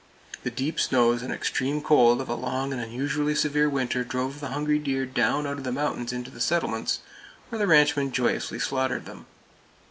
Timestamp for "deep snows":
0.49-1.21